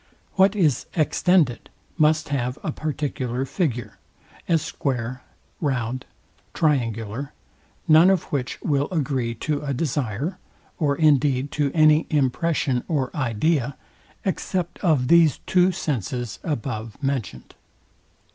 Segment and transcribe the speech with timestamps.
[0.33, 3.99] What is extended must have a particular figure,
[4.47, 5.21] as square,
[5.59, 6.05] round,
[6.55, 7.33] triangular;
[7.87, 10.39] none of which will agree to a desire,
[10.79, 13.77] or indeed to any impression or idea,
[14.25, 17.53] except to these two senses above mentioned.